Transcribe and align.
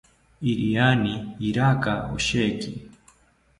iriani 0.51 1.13
iraka 1.47 1.91
osheki 2.15 2.71